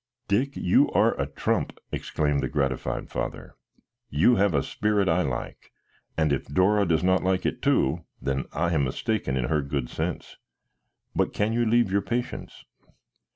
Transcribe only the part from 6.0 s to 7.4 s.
and if Dora does not